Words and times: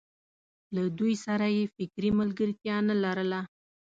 له 0.75 0.83
دوی 0.99 1.13
سره 1.25 1.45
یې 1.55 1.63
فکري 1.75 2.11
ملګرتیا 2.19 2.77
نه 2.89 2.95
لرله. 3.03 3.41